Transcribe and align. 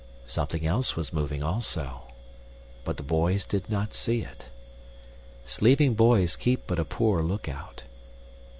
Something 0.25 0.65
else 0.65 0.95
was 0.95 1.13
moving 1.13 1.43
also, 1.43 2.11
but 2.83 2.97
the 2.97 3.03
boys 3.03 3.45
did 3.45 3.69
not 3.69 3.93
see 3.93 4.21
it. 4.21 4.47
Sleeping 5.45 5.93
boys 5.93 6.35
keep 6.35 6.63
but 6.65 6.79
a 6.79 6.85
poor 6.85 7.21
lookout. 7.21 7.83